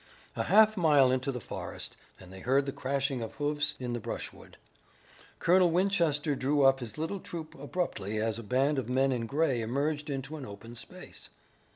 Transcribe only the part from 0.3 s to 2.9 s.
A half mile into the forest and they heard the